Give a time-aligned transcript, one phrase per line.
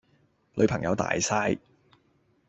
[0.55, 1.59] 女朋友大曬